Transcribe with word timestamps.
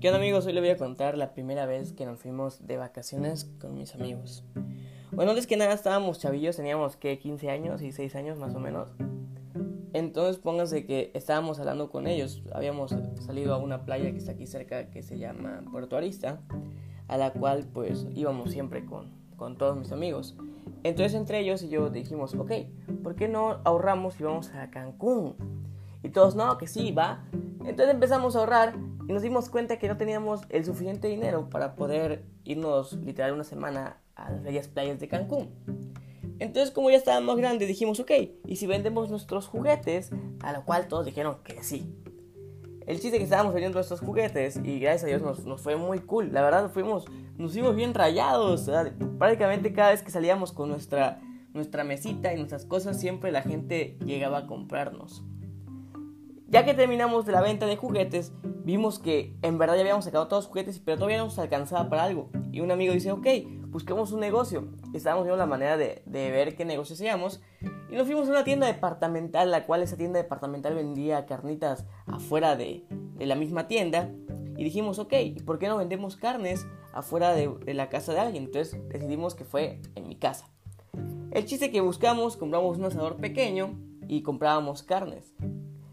¿Qué 0.00 0.08
onda 0.08 0.18
amigos? 0.18 0.46
Hoy 0.46 0.54
les 0.54 0.62
voy 0.62 0.70
a 0.70 0.78
contar 0.78 1.18
la 1.18 1.34
primera 1.34 1.66
vez 1.66 1.92
que 1.92 2.06
nos 2.06 2.18
fuimos 2.20 2.66
de 2.66 2.78
vacaciones 2.78 3.44
con 3.60 3.76
mis 3.76 3.94
amigos. 3.94 4.42
Bueno, 5.12 5.32
antes 5.32 5.46
que 5.46 5.58
nada 5.58 5.74
estábamos 5.74 6.18
chavillos, 6.18 6.56
teníamos 6.56 6.96
que 6.96 7.18
15 7.18 7.50
años 7.50 7.82
y 7.82 7.92
6 7.92 8.16
años 8.16 8.38
más 8.38 8.54
o 8.54 8.60
menos. 8.60 8.88
Entonces 9.92 10.38
pónganse 10.38 10.86
que 10.86 11.10
estábamos 11.12 11.58
hablando 11.58 11.90
con 11.90 12.06
ellos. 12.06 12.42
Habíamos 12.54 12.94
salido 13.16 13.52
a 13.52 13.58
una 13.58 13.84
playa 13.84 14.10
que 14.10 14.16
está 14.16 14.32
aquí 14.32 14.46
cerca 14.46 14.88
que 14.88 15.02
se 15.02 15.18
llama 15.18 15.62
Puerto 15.70 15.98
Arista, 15.98 16.40
a 17.06 17.18
la 17.18 17.34
cual 17.34 17.66
pues 17.70 18.06
íbamos 18.14 18.52
siempre 18.52 18.86
con, 18.86 19.10
con 19.36 19.58
todos 19.58 19.76
mis 19.76 19.92
amigos. 19.92 20.34
Entonces 20.82 21.12
entre 21.12 21.40
ellos 21.40 21.62
y 21.62 21.68
yo 21.68 21.90
dijimos, 21.90 22.34
ok, 22.34 22.52
¿por 23.02 23.16
qué 23.16 23.28
no 23.28 23.60
ahorramos 23.64 24.18
y 24.18 24.22
vamos 24.22 24.48
a 24.54 24.70
Cancún? 24.70 25.34
Y 26.02 26.08
todos, 26.08 26.36
no, 26.36 26.56
que 26.56 26.68
sí, 26.68 26.90
va. 26.90 27.22
Entonces 27.66 27.90
empezamos 27.90 28.34
a 28.34 28.38
ahorrar 28.38 28.72
y 29.10 29.12
nos 29.12 29.22
dimos 29.22 29.50
cuenta 29.50 29.76
que 29.76 29.88
no 29.88 29.96
teníamos 29.96 30.42
el 30.50 30.64
suficiente 30.64 31.08
dinero 31.08 31.50
para 31.50 31.74
poder 31.74 32.22
irnos 32.44 32.92
literal 32.92 33.32
una 33.32 33.42
semana 33.42 33.96
a 34.14 34.30
las 34.30 34.40
bellas 34.44 34.68
playas 34.68 35.00
de 35.00 35.08
Cancún. 35.08 35.50
Entonces 36.38 36.70
como 36.70 36.90
ya 36.90 36.96
estábamos 36.96 37.36
grandes 37.36 37.66
dijimos, 37.66 37.98
ok, 37.98 38.12
¿y 38.46 38.54
si 38.54 38.68
vendemos 38.68 39.10
nuestros 39.10 39.48
juguetes? 39.48 40.12
A 40.44 40.52
lo 40.52 40.64
cual 40.64 40.86
todos 40.86 41.06
dijeron 41.06 41.38
que 41.42 41.60
sí. 41.64 41.92
El 42.86 43.00
chiste 43.00 43.18
que 43.18 43.24
estábamos 43.24 43.52
vendiendo 43.52 43.78
nuestros 43.78 43.98
juguetes 43.98 44.60
y 44.62 44.78
gracias 44.78 45.02
a 45.02 45.06
Dios 45.08 45.22
nos, 45.22 45.44
nos 45.44 45.60
fue 45.60 45.74
muy 45.74 45.98
cool. 45.98 46.32
La 46.32 46.42
verdad 46.42 46.70
fuimos, 46.70 47.06
nos 47.36 47.52
fuimos 47.52 47.74
bien 47.74 47.94
rayados. 47.94 48.70
Prácticamente 49.18 49.72
cada 49.72 49.90
vez 49.90 50.04
que 50.04 50.12
salíamos 50.12 50.52
con 50.52 50.68
nuestra, 50.68 51.20
nuestra 51.52 51.82
mesita 51.82 52.32
y 52.32 52.36
nuestras 52.36 52.64
cosas 52.64 53.00
siempre 53.00 53.32
la 53.32 53.42
gente 53.42 53.98
llegaba 54.04 54.38
a 54.38 54.46
comprarnos. 54.46 55.24
Ya 56.50 56.64
que 56.64 56.74
terminamos 56.74 57.26
de 57.26 57.32
la 57.32 57.42
venta 57.42 57.66
de 57.66 57.76
juguetes, 57.76 58.32
vimos 58.64 58.98
que 58.98 59.36
en 59.40 59.56
verdad 59.56 59.76
ya 59.76 59.82
habíamos 59.82 60.04
sacado 60.04 60.26
todos 60.26 60.44
los 60.44 60.48
juguetes, 60.48 60.80
pero 60.80 60.96
todavía 60.96 61.18
no 61.18 61.26
nos 61.26 61.38
alcanzaba 61.38 61.88
para 61.88 62.02
algo. 62.02 62.28
Y 62.50 62.58
un 62.58 62.72
amigo 62.72 62.92
dice, 62.92 63.12
ok, 63.12 63.24
busquemos 63.68 64.10
un 64.10 64.18
negocio. 64.18 64.66
Estábamos 64.92 65.26
viendo 65.26 65.36
la 65.36 65.46
manera 65.46 65.76
de, 65.76 66.02
ver 66.06 66.56
qué 66.56 66.64
negocio 66.64 66.94
hacíamos. 66.94 67.40
Y 67.88 67.94
nos 67.94 68.06
fuimos 68.06 68.26
a 68.26 68.32
una 68.32 68.42
tienda 68.42 68.66
departamental, 68.66 69.52
la 69.52 69.64
cual 69.64 69.84
esa 69.84 69.96
tienda 69.96 70.18
departamental 70.18 70.74
vendía 70.74 71.24
carnitas 71.24 71.86
afuera 72.06 72.56
de, 72.56 72.84
la 73.20 73.36
misma 73.36 73.68
tienda. 73.68 74.10
Y 74.56 74.64
dijimos, 74.64 74.98
ok, 74.98 75.12
¿y 75.22 75.40
por 75.42 75.60
qué 75.60 75.68
no 75.68 75.76
vendemos 75.76 76.16
carnes 76.16 76.66
afuera 76.92 77.32
de, 77.32 77.48
de 77.64 77.74
la 77.74 77.88
casa 77.90 78.12
de 78.12 78.18
alguien? 78.18 78.46
Entonces 78.46 78.76
decidimos 78.88 79.36
que 79.36 79.44
fue 79.44 79.80
en 79.94 80.08
mi 80.08 80.16
casa. 80.16 80.50
El 81.30 81.44
chiste 81.44 81.70
que 81.70 81.80
buscamos, 81.80 82.36
compramos 82.36 82.76
un 82.76 82.86
asador 82.86 83.18
pequeño 83.18 83.78
y 84.08 84.22
comprábamos 84.22 84.82
carnes. 84.82 85.32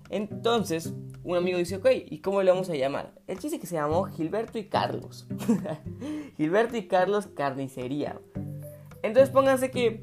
Entonces, 0.09 0.94
un 1.23 1.36
amigo 1.36 1.58
dice, 1.58 1.75
ok, 1.75 1.88
¿y 2.09 2.19
cómo 2.19 2.41
le 2.41 2.52
vamos 2.52 2.69
a 2.69 2.75
llamar? 2.75 3.13
El 3.27 3.39
chiste 3.39 3.59
que 3.59 3.67
se 3.67 3.75
llamó 3.75 4.05
Gilberto 4.05 4.58
y 4.58 4.66
Carlos. 4.66 5.27
Gilberto 6.38 6.77
y 6.77 6.88
Carlos 6.88 7.27
Carnicería. 7.27 8.19
Entonces 9.03 9.30
pónganse 9.30 9.72
que 9.72 10.02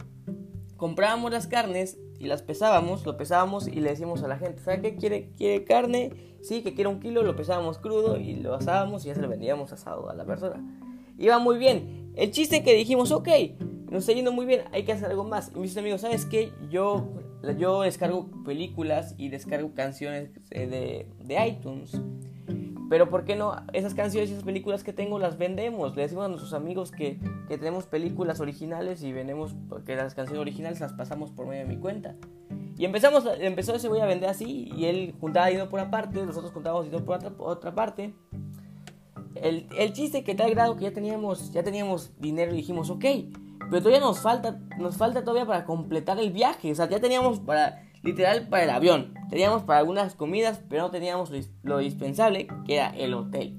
comprábamos 0.77 1.33
las 1.33 1.47
carnes 1.47 1.99
y 2.19 2.27
las 2.27 2.43
pesábamos, 2.43 3.05
lo 3.07 3.17
pesábamos 3.17 3.67
y 3.67 3.81
le 3.81 3.91
decíamos 3.91 4.23
a 4.23 4.29
la 4.29 4.39
gente, 4.39 4.63
¿sabe 4.63 4.83
qué? 4.83 4.97
¿Quiere, 4.97 5.31
quiere 5.37 5.65
carne? 5.65 6.13
Sí, 6.43 6.63
que 6.63 6.75
quiere 6.75 6.89
un 6.89 7.01
kilo, 7.01 7.23
lo 7.23 7.37
pesábamos 7.37 7.79
crudo 7.79 8.19
y 8.19 8.35
lo 8.35 8.55
asábamos 8.55 9.05
y 9.05 9.09
ya 9.09 9.15
se 9.15 9.23
lo 9.23 9.29
vendíamos 9.29 9.73
asado 9.73 10.11
a 10.11 10.15
la 10.15 10.25
persona. 10.25 10.63
Iba 11.19 11.39
muy 11.39 11.59
bien. 11.59 12.13
El 12.17 12.31
chiste 12.31 12.63
que 12.63 12.75
dijimos, 12.75 13.13
ok, 13.13 13.29
nos 13.91 14.03
está 14.03 14.13
yendo 14.13 14.33
muy 14.33 14.47
bien, 14.47 14.65
hay 14.73 14.85
que 14.85 14.93
hacer 14.93 15.11
algo 15.11 15.25
más. 15.25 15.53
Y 15.55 15.59
mis 15.59 15.77
amigos, 15.77 16.03
¿sabes 16.03 16.27
qué? 16.27 16.53
Yo 16.71 17.09
yo 17.53 17.83
descargo 17.83 18.29
películas 18.45 19.15
y 19.19 19.29
descargo 19.29 19.75
canciones 19.75 20.31
eh, 20.51 21.07
de, 21.23 21.47
iTunes. 21.47 22.01
Pero 22.91 23.09
¿por 23.09 23.25
qué 23.25 23.35
no 23.35 23.57
esas 23.73 23.95
canciones 23.95 24.31
y 24.31 24.33
esas 24.35 24.45
películas 24.45 24.85
que 24.85 24.93
tengo 24.93 25.19
las 25.19 25.39
vendemos? 25.39 25.97
Le 25.97 26.03
decimos 26.03 26.27
a 26.27 26.29
nuestros 26.29 26.53
amigos 26.53 26.93
que, 26.93 27.19
tenemos 27.49 27.87
películas 27.87 28.41
originales 28.41 29.03
y 29.03 29.13
vendemos, 29.13 29.55
que 29.87 29.97
las 29.97 30.15
canciones 30.15 30.41
originales 30.41 30.81
las 30.81 30.93
pasamos 30.93 31.31
por 31.31 31.47
medio 31.47 31.63
de 31.63 31.69
mi 31.69 31.81
cuenta. 31.81 32.15
Y 32.77 32.85
empezamos, 32.85 33.25
empezó 33.39 33.75
ese 33.75 33.89
voy 33.89 34.01
a 34.01 34.07
vender 34.07 34.29
así 34.29 34.71
y 34.77 34.87
él 34.87 35.15
juntaba 35.21 35.47
dinero 35.47 35.69
por 35.69 35.81
una 35.81 35.91
parte, 35.91 36.25
nosotros 36.27 36.53
juntábamos 36.53 36.85
dinero 36.85 37.05
por 37.05 37.17
otra, 37.17 37.33
otra 37.39 37.75
parte. 37.75 38.15
El, 39.37 39.67
el, 39.77 39.93
chiste 39.93 40.23
que 40.23 40.35
tal 40.35 40.51
grado 40.51 40.77
que 40.77 40.85
ya 40.85 40.93
teníamos, 40.93 41.53
ya 41.53 41.63
teníamos 41.63 42.13
dinero 42.21 42.53
y 42.53 42.57
dijimos, 42.57 42.91
ok, 42.91 43.05
pero 43.71 43.83
todavía 43.83 44.01
nos 44.01 44.21
falta, 44.21 44.59
nos 44.79 44.97
falta 44.97 45.23
todavía 45.23 45.47
para 45.47 45.65
completar 45.65 46.19
el 46.19 46.31
viaje. 46.31 46.73
O 46.73 46.75
sea, 46.75 46.89
ya 46.89 47.01
teníamos 47.01 47.41
para, 47.41 47.83
literal, 48.03 48.49
para 48.49 48.65
el 48.65 48.71
avión. 48.71 49.15
Teníamos 49.31 49.63
para 49.63 49.81
algunas 49.81 50.15
comidas, 50.15 50.61
pero 50.69 50.83
no 50.83 50.91
teníamos 50.91 51.31
lo, 51.63 51.81
indispensable, 51.81 52.49
que 52.67 52.77
era 52.77 52.91
el 52.91 53.15
hotel. 53.15 53.57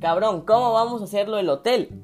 Cabrón, 0.00 0.42
¿cómo 0.42 0.72
vamos 0.72 1.00
a 1.00 1.04
hacerlo 1.04 1.38
el 1.38 1.48
hotel? 1.48 2.00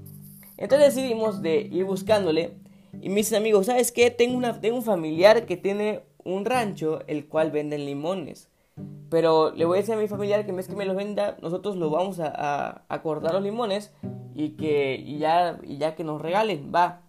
Entonces 0.57 0.95
decidimos 0.95 1.43
de 1.43 1.63
ir 1.63 1.85
buscándole. 1.85 2.57
Y 3.01 3.09
mis 3.09 3.33
amigos, 3.33 3.67
¿sabes 3.67 3.93
qué? 3.93 4.11
Tengo, 4.11 4.37
una, 4.37 4.61
tengo 4.61 4.77
un 4.77 4.83
familiar 4.83 5.47
que 5.47 5.57
tiene 5.57 6.03
un 6.25 6.45
rancho, 6.45 7.01
el 7.07 7.27
cual 7.27 7.51
venden 7.51 7.87
limones. 7.87 8.51
Pero 9.11 9.53
le 9.53 9.65
voy 9.65 9.79
a 9.79 9.81
decir 9.81 9.95
a 9.95 9.99
mi 9.99 10.09
familiar 10.09 10.45
que 10.45 10.51
en 10.51 10.57
vez 10.57 10.69
que 10.69 10.77
me 10.77 10.85
los 10.85 10.97
venda, 10.97 11.37
nosotros 11.43 11.77
lo 11.77 11.91
vamos 11.91 12.21
a, 12.21 12.85
a, 12.89 13.03
cortar 13.03 13.35
los 13.35 13.43
limones 13.43 13.93
y 14.35 14.51
que 14.51 15.17
ya, 15.19 15.59
ya 15.67 15.95
que 15.95 16.05
nos 16.05 16.21
regalen, 16.23 16.71
va. 16.75 17.03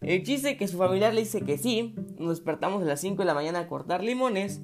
El 0.00 0.22
chiste 0.22 0.56
que 0.56 0.68
su 0.68 0.78
familiar 0.78 1.12
le 1.12 1.20
dice 1.20 1.40
que 1.40 1.58
sí, 1.58 1.94
nos 2.18 2.30
despertamos 2.30 2.82
a 2.82 2.86
las 2.86 3.00
5 3.00 3.16
de 3.16 3.26
la 3.26 3.34
mañana 3.34 3.60
a 3.60 3.66
cortar 3.66 4.04
limones 4.04 4.60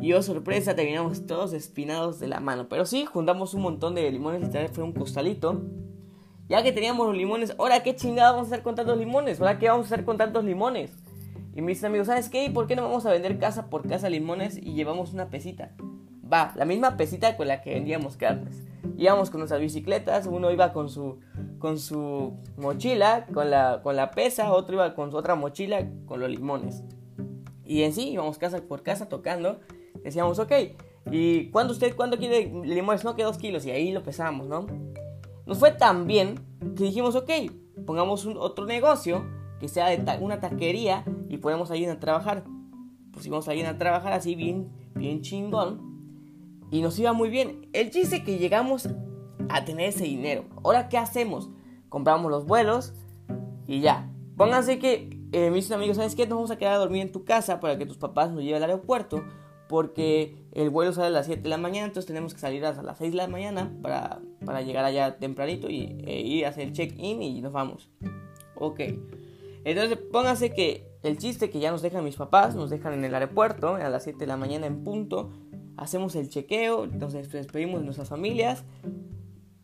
y 0.00 0.14
oh 0.14 0.22
sorpresa 0.22 0.74
terminamos 0.74 1.26
todos 1.26 1.52
espinados 1.52 2.18
de 2.18 2.28
la 2.28 2.40
mano. 2.40 2.68
Pero 2.68 2.86
sí, 2.86 3.04
juntamos 3.04 3.52
un 3.52 3.62
montón 3.62 3.94
de 3.94 4.10
limones, 4.10 4.40
literal 4.40 4.70
fue 4.70 4.82
un 4.82 4.92
costalito. 4.92 5.62
Ya 6.48 6.62
que 6.62 6.72
teníamos 6.72 7.06
los 7.06 7.16
limones, 7.16 7.54
ahora 7.58 7.82
qué 7.82 7.94
chingada 7.94 8.32
vamos 8.32 8.48
a 8.48 8.54
hacer 8.54 8.62
con 8.62 8.74
tantos 8.74 8.98
limones, 8.98 9.40
ahora 9.40 9.58
qué 9.58 9.68
vamos 9.68 9.84
a 9.84 9.94
hacer 9.94 10.04
con 10.06 10.16
tantos 10.16 10.44
limones. 10.44 10.92
Y 11.54 11.60
mis 11.60 11.84
amigos, 11.84 12.06
¿sabes 12.06 12.30
qué? 12.30 12.50
¿Por 12.50 12.66
qué 12.66 12.74
no 12.74 12.82
vamos 12.82 13.04
a 13.06 13.10
vender 13.10 13.38
casa 13.38 13.68
por 13.68 13.86
casa 13.86 14.08
limones 14.08 14.56
y 14.56 14.72
llevamos 14.72 15.12
una 15.12 15.28
pesita? 15.28 15.72
Va, 16.30 16.52
la 16.56 16.64
misma 16.64 16.96
pesita 16.96 17.36
con 17.36 17.48
la 17.48 17.60
que 17.60 17.74
vendíamos 17.74 18.16
carnes. 18.16 18.62
Íbamos 18.96 19.30
con 19.30 19.40
nuestras 19.40 19.60
bicicletas, 19.60 20.26
uno 20.26 20.50
iba 20.50 20.72
con 20.72 20.88
su 20.88 21.18
con 21.58 21.78
su 21.78 22.34
mochila, 22.58 23.26
con 23.32 23.48
la, 23.50 23.80
con 23.82 23.96
la 23.96 24.10
pesa, 24.10 24.52
otro 24.52 24.74
iba 24.74 24.94
con 24.94 25.10
su 25.10 25.16
otra 25.16 25.34
mochila 25.34 25.88
con 26.04 26.20
los 26.20 26.28
limones. 26.28 26.82
Y 27.64 27.82
en 27.84 27.94
sí 27.94 28.10
íbamos 28.10 28.36
casa 28.36 28.60
por 28.68 28.82
casa 28.82 29.08
tocando. 29.08 29.60
Decíamos, 30.02 30.38
ok, 30.38 30.52
¿y 31.10 31.50
cuándo 31.50 31.72
usted, 31.72 31.96
cuándo 31.96 32.18
quiere 32.18 32.52
limones? 32.64 33.02
No, 33.02 33.16
que 33.16 33.22
dos 33.22 33.38
kilos. 33.38 33.64
Y 33.64 33.70
ahí 33.70 33.92
lo 33.92 34.02
pesamos, 34.02 34.46
¿no? 34.46 34.66
Nos 35.46 35.58
fue 35.58 35.72
tan 35.72 36.06
bien 36.06 36.40
que 36.76 36.84
dijimos, 36.84 37.14
ok, 37.14 37.30
pongamos 37.86 38.24
un, 38.26 38.36
otro 38.36 38.66
negocio 38.66 39.24
que 39.60 39.68
sea 39.68 39.88
de 39.88 40.18
una 40.20 40.40
taquería 40.40 41.04
y 41.28 41.38
podemos 41.38 41.70
ir 41.70 41.88
a 41.88 41.98
trabajar. 41.98 42.44
Pusimos 43.12 43.48
a 43.48 43.54
ir 43.54 43.66
a 43.66 43.78
trabajar 43.78 44.12
así 44.12 44.34
bien, 44.34 44.68
bien 44.94 45.22
chingón. 45.22 45.93
Y 46.74 46.82
nos 46.82 46.98
iba 46.98 47.12
muy 47.12 47.30
bien. 47.30 47.68
El 47.72 47.92
chiste 47.92 48.24
que 48.24 48.36
llegamos 48.36 48.88
a 49.48 49.64
tener 49.64 49.90
ese 49.90 50.02
dinero. 50.02 50.46
Ahora, 50.64 50.88
¿qué 50.88 50.98
hacemos? 50.98 51.48
Compramos 51.88 52.32
los 52.32 52.46
vuelos 52.46 52.94
y 53.68 53.80
ya. 53.80 54.10
Pónganse 54.36 54.80
que, 54.80 55.20
eh, 55.30 55.52
mis 55.52 55.70
amigos, 55.70 55.98
¿sabes 55.98 56.16
qué? 56.16 56.26
Nos 56.26 56.34
vamos 56.34 56.50
a 56.50 56.56
quedar 56.56 56.72
a 56.72 56.78
dormir 56.78 57.02
en 57.02 57.12
tu 57.12 57.24
casa 57.24 57.60
para 57.60 57.78
que 57.78 57.86
tus 57.86 57.96
papás 57.96 58.32
nos 58.32 58.42
lleven 58.42 58.60
al 58.60 58.70
aeropuerto. 58.70 59.22
Porque 59.68 60.48
el 60.50 60.68
vuelo 60.70 60.92
sale 60.92 61.06
a 61.06 61.10
las 61.10 61.26
7 61.26 61.42
de 61.42 61.48
la 61.48 61.58
mañana, 61.58 61.86
entonces 61.86 62.08
tenemos 62.08 62.34
que 62.34 62.40
salir 62.40 62.66
a 62.66 62.82
las 62.82 62.98
6 62.98 63.12
de 63.12 63.18
la 63.18 63.28
mañana 63.28 63.72
para, 63.80 64.20
para 64.44 64.62
llegar 64.62 64.84
allá 64.84 65.16
tempranito 65.18 65.70
y 65.70 65.96
e 66.04 66.22
ir 66.22 66.44
a 66.44 66.48
hacer 66.48 66.64
el 66.64 66.72
check-in 66.72 67.22
y 67.22 67.40
nos 67.40 67.52
vamos. 67.52 67.88
Ok. 68.56 68.80
Entonces 69.62 69.96
pónganse 70.10 70.52
que 70.52 70.88
el 71.04 71.18
chiste 71.18 71.50
que 71.50 71.60
ya 71.60 71.70
nos 71.70 71.82
dejan 71.82 72.02
mis 72.02 72.16
papás, 72.16 72.56
nos 72.56 72.68
dejan 72.68 72.94
en 72.94 73.04
el 73.04 73.14
aeropuerto 73.14 73.76
a 73.76 73.88
las 73.88 74.02
7 74.02 74.18
de 74.18 74.26
la 74.26 74.36
mañana 74.36 74.66
en 74.66 74.82
punto. 74.82 75.30
Hacemos 75.76 76.14
el 76.16 76.28
chequeo, 76.28 76.86
nos 76.86 77.12
despedimos 77.12 77.80
de 77.80 77.84
nuestras 77.84 78.08
familias 78.08 78.64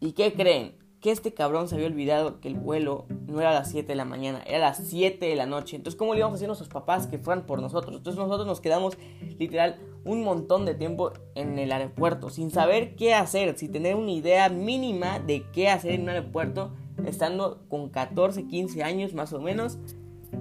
¿Y 0.03 0.12
qué 0.12 0.33
creen? 0.33 0.73
Que 1.03 1.11
este 1.11 1.35
cabrón 1.35 1.69
se 1.69 1.75
había 1.75 1.87
olvidado 1.87 2.41
que 2.41 2.49
el 2.49 2.55
vuelo 2.55 3.05
no 3.27 3.39
era 3.39 3.51
a 3.51 3.55
las 3.55 3.71
7 3.71 3.87
de 3.87 3.95
la 3.97 4.07
mañana, 4.07 4.43
era 4.47 4.57
a 4.57 4.71
las 4.71 4.79
7 4.79 5.27
de 5.27 5.37
la 5.37 5.45
noche. 5.45 5.77
Entonces, 5.77 5.99
¿cómo 5.99 6.15
le 6.15 6.21
íbamos 6.21 6.35
a 6.35 6.37
decir 6.37 6.47
a 6.47 6.49
nuestros 6.49 6.71
papás 6.71 7.07
que 7.07 7.19
fueran 7.19 7.45
por 7.45 7.61
nosotros? 7.61 7.97
Entonces, 7.97 8.19
nosotros 8.19 8.47
nos 8.47 8.62
quedamos 8.62 8.97
literal 9.39 9.79
un 10.05 10.25
montón 10.25 10.65
de 10.65 10.75
tiempo 10.75 11.12
en 11.35 11.59
el 11.59 11.71
aeropuerto, 11.71 12.31
sin 12.31 12.51
saber 12.51 12.97
qué 12.97 13.12
hacer, 13.12 13.59
sin 13.59 13.73
tener 13.73 13.95
una 13.95 14.11
idea 14.11 14.49
mínima 14.49 15.19
de 15.19 15.45
qué 15.53 15.69
hacer 15.69 15.93
en 15.93 16.03
un 16.03 16.09
aeropuerto, 16.11 16.73
estando 17.05 17.62
con 17.69 17.91
14, 17.91 18.47
15 18.47 18.83
años 18.83 19.12
más 19.12 19.35
o 19.35 19.41
menos, 19.41 19.79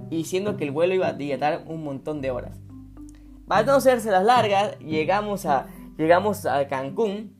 y 0.08 0.24
siendo 0.24 0.56
que 0.56 0.64
el 0.64 0.70
vuelo 0.70 0.94
iba 0.94 1.08
a 1.08 1.18
tardar 1.18 1.64
un 1.66 1.84
montón 1.84 2.22
de 2.22 2.30
horas. 2.30 2.58
Para 3.50 3.64
no 3.64 3.72
hacerse 3.74 4.12
las 4.12 4.24
largas, 4.24 4.78
llegamos 4.78 5.44
a, 5.44 5.66
llegamos 5.98 6.46
a 6.46 6.68
Cancún 6.68 7.34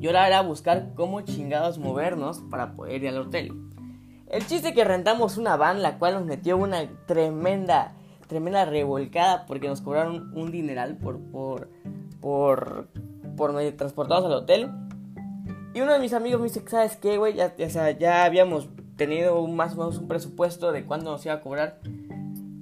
y 0.00 0.06
ahora 0.06 0.28
era 0.28 0.40
buscar 0.40 0.94
cómo 0.94 1.22
chingados 1.22 1.78
movernos 1.78 2.44
para 2.48 2.74
poder 2.74 3.02
ir 3.02 3.08
al 3.08 3.22
hotel. 3.22 3.52
El 4.28 4.46
chiste 4.46 4.72
que 4.72 4.84
rentamos 4.84 5.38
una 5.38 5.56
van 5.56 5.82
la 5.82 5.98
cual 5.98 6.14
nos 6.14 6.26
metió 6.26 6.56
una 6.56 6.88
tremenda, 7.06 7.92
tremenda 8.28 8.66
revolcada 8.66 9.44
porque 9.46 9.66
nos 9.66 9.80
cobraron 9.80 10.30
un 10.32 10.52
dineral 10.52 10.96
por, 10.96 11.18
por, 11.18 11.70
por, 12.20 12.86
por 13.36 13.52
transportarnos 13.72 14.26
al 14.26 14.34
hotel. 14.34 14.70
Y 15.74 15.80
uno 15.80 15.92
de 15.92 15.98
mis 15.98 16.12
amigos 16.12 16.40
me 16.40 16.46
dice, 16.46 16.62
¿sabes 16.68 16.94
qué, 16.94 17.18
güey? 17.18 17.34
Ya, 17.34 17.56
ya, 17.56 17.90
ya 17.90 18.24
habíamos 18.24 18.68
tenido 18.94 19.44
más 19.48 19.72
o 19.72 19.78
menos 19.78 19.98
un 19.98 20.06
presupuesto 20.06 20.70
de 20.70 20.84
cuándo 20.84 21.10
nos 21.10 21.26
iba 21.26 21.34
a 21.34 21.40
cobrar. 21.40 21.80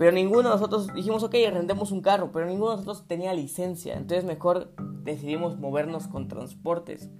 Pero 0.00 0.12
ninguno 0.12 0.48
de 0.48 0.54
nosotros 0.54 0.94
dijimos, 0.94 1.22
ok, 1.22 1.34
rendemos 1.52 1.92
un 1.92 2.00
carro, 2.00 2.32
pero 2.32 2.46
ninguno 2.46 2.70
de 2.70 2.76
nosotros 2.76 3.06
tenía 3.06 3.34
licencia. 3.34 3.98
Entonces 3.98 4.24
mejor 4.24 4.72
decidimos 5.04 5.58
movernos 5.58 6.08
con 6.08 6.26
transportes. 6.26 7.10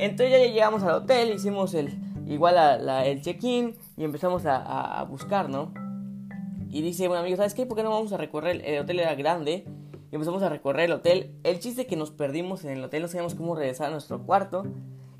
Entonces 0.00 0.32
ya 0.32 0.38
llegamos 0.38 0.82
al 0.82 0.96
hotel, 0.96 1.32
hicimos 1.32 1.72
el, 1.74 1.96
igual 2.26 2.56
el 3.06 3.22
check-in 3.22 3.76
y 3.96 4.02
empezamos 4.02 4.46
a, 4.46 4.98
a, 4.98 5.04
buscar, 5.04 5.48
¿no? 5.48 5.72
Y 6.70 6.82
dice 6.82 7.08
un 7.08 7.16
amigo, 7.16 7.36
¿sabes 7.36 7.54
qué? 7.54 7.66
¿Por 7.66 7.76
qué 7.76 7.84
no 7.84 7.90
vamos 7.90 8.12
a 8.12 8.16
recorrer? 8.16 8.60
El 8.64 8.80
hotel 8.80 8.98
era 8.98 9.14
grande 9.14 9.64
y 10.10 10.14
empezamos 10.16 10.42
a 10.42 10.48
recorrer 10.48 10.86
el 10.86 10.92
hotel. 10.94 11.36
El 11.44 11.60
chiste 11.60 11.82
es 11.82 11.86
que 11.86 11.94
nos 11.94 12.10
perdimos 12.10 12.64
en 12.64 12.72
el 12.72 12.82
hotel, 12.82 13.02
no 13.02 13.06
sabíamos 13.06 13.36
cómo 13.36 13.54
regresar 13.54 13.86
a 13.86 13.90
nuestro 13.90 14.26
cuarto. 14.26 14.64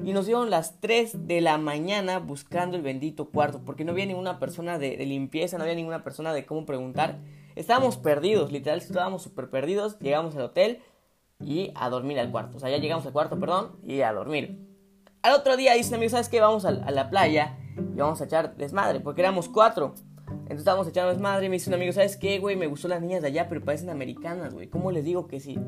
Y 0.02 0.12
nos 0.12 0.26
dieron 0.26 0.50
las 0.50 0.80
3 0.80 1.26
de 1.26 1.40
la 1.40 1.56
mañana 1.58 2.18
buscando 2.18 2.76
el 2.76 2.82
bendito 2.82 3.30
cuarto, 3.30 3.62
porque 3.64 3.84
no 3.84 3.92
había 3.92 4.06
ninguna 4.06 4.38
persona 4.38 4.78
de, 4.78 4.96
limpieza, 5.06 5.56
no 5.56 5.64
había 5.64 5.76
ninguna 5.76 6.02
persona 6.02 6.32
de 6.32 6.44
cómo 6.44 6.66
preguntar. 6.66 7.18
Estábamos 7.54 7.96
perdidos, 7.96 8.50
literal, 8.50 8.78
estábamos 8.78 9.22
súper 9.22 9.50
perdidos. 9.50 9.98
Llegamos 10.00 10.34
al 10.34 10.42
hotel 10.42 10.82
y 11.40 11.70
a 11.76 11.88
dormir 11.88 12.18
al 12.18 12.30
cuarto. 12.30 12.56
O 12.56 12.60
sea, 12.60 12.70
ya 12.70 12.78
llegamos 12.78 13.06
al 13.06 13.12
cuarto, 13.12 13.38
perdón, 13.38 13.76
y 13.84 14.00
a 14.00 14.12
dormir. 14.12 14.58
Al 15.22 15.34
otro 15.34 15.56
día 15.56 15.74
dice 15.74 15.94
amigo, 15.94 16.10
¿sabes 16.10 16.28
qué? 16.28 16.40
Vamos 16.40 16.64
a, 16.64 16.70
a 16.70 16.90
la 16.90 17.08
playa 17.08 17.56
y 17.76 17.98
vamos 17.98 18.20
a 18.20 18.24
echar 18.24 18.56
desmadre, 18.56 19.00
porque 19.00 19.20
éramos 19.20 19.48
cuatro. 19.48 19.94
Entonces 20.28 20.58
estábamos 20.58 20.88
echando 20.88 21.10
desmadre 21.10 21.46
y 21.46 21.48
me 21.48 21.54
dice 21.54 21.70
un 21.70 21.74
amigo, 21.74 21.92
¿sabes 21.92 22.16
qué, 22.16 22.38
güey? 22.38 22.56
Me 22.56 22.66
gustó 22.66 22.88
las 22.88 23.00
niñas 23.00 23.22
de 23.22 23.28
allá, 23.28 23.48
pero 23.48 23.62
parecen 23.62 23.90
americanas, 23.90 24.54
güey. 24.54 24.68
¿Cómo 24.68 24.90
les 24.90 25.04
digo 25.04 25.26
que 25.26 25.40
sí? 25.40 25.58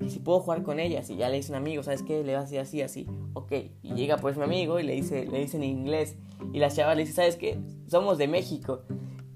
Y 0.00 0.10
si 0.10 0.18
puedo 0.18 0.40
jugar 0.40 0.62
con 0.62 0.80
ellas. 0.80 1.08
Y 1.10 1.16
ya 1.16 1.28
le 1.28 1.36
dice 1.36 1.52
un 1.52 1.56
amigo, 1.56 1.82
¿sabes 1.82 2.02
qué? 2.02 2.22
Le 2.22 2.34
va 2.34 2.40
a 2.40 2.42
decir 2.42 2.60
así, 2.60 2.82
así. 2.82 3.06
Ok. 3.34 3.52
Y 3.82 3.94
llega 3.94 4.16
pues 4.16 4.36
mi 4.36 4.44
amigo 4.44 4.78
y 4.78 4.82
le 4.82 4.94
dice, 4.94 5.26
le 5.26 5.38
dice 5.38 5.56
en 5.56 5.64
inglés. 5.64 6.16
Y 6.52 6.58
la 6.58 6.70
chava 6.70 6.94
le 6.94 7.02
dice, 7.02 7.14
¿sabes 7.14 7.36
qué? 7.36 7.58
Somos 7.86 8.18
de 8.18 8.28
México. 8.28 8.82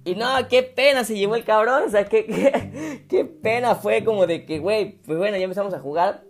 Y 0.05 0.15
no, 0.15 0.27
qué 0.49 0.63
pena 0.63 1.05
se 1.05 1.17
llevó 1.17 1.35
el 1.35 1.45
cabrón. 1.45 1.85
O 1.87 1.91
sea, 1.91 2.05
qué, 2.07 2.27
qué, 2.27 3.05
qué 3.09 3.25
pena 3.25 3.75
fue 3.75 4.05
como 4.05 4.27
de 4.27 4.45
que, 4.47 4.59
güey, 4.59 5.01
pues 5.03 5.19
bueno, 5.19 5.37
ya 5.37 5.45
empezamos 5.45 5.75
a 5.75 5.81
jugar. 5.81 6.25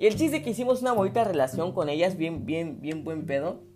Y 0.00 0.06
el 0.06 0.16
chiste 0.16 0.42
que 0.42 0.50
hicimos 0.50 0.82
una 0.82 0.92
bonita 0.92 1.24
relación 1.24 1.72
con 1.72 1.88
ellas, 1.88 2.16
bien, 2.16 2.46
bien, 2.46 2.80
bien 2.80 3.02
buen 3.02 3.26
pedo. 3.26 3.67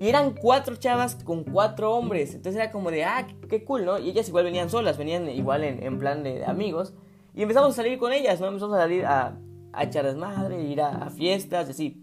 Y 0.00 0.08
eran 0.08 0.34
cuatro 0.34 0.76
chavas 0.76 1.16
con 1.24 1.42
cuatro 1.44 1.92
hombres. 1.92 2.34
Entonces 2.34 2.60
era 2.60 2.70
como 2.70 2.90
de, 2.90 3.04
ah, 3.04 3.26
qué 3.48 3.64
cool, 3.64 3.84
¿no? 3.84 3.98
Y 3.98 4.10
ellas 4.10 4.28
igual 4.28 4.44
venían 4.44 4.70
solas, 4.70 4.96
venían 4.96 5.28
igual 5.28 5.64
en, 5.64 5.98
plan 5.98 6.22
de, 6.22 6.44
amigos. 6.44 6.94
Y 7.34 7.42
empezamos 7.42 7.70
a 7.72 7.76
salir 7.76 7.98
con 7.98 8.12
ellas, 8.12 8.40
¿no? 8.40 8.46
Empezamos 8.46 8.76
a 8.76 8.82
salir 8.82 9.04
a, 9.04 9.36
a 9.72 9.82
echar 9.84 10.04
desmadre, 10.04 10.62
ir 10.62 10.80
a, 10.82 11.10
fiestas 11.10 11.68
y 11.68 11.70
así. 11.70 12.00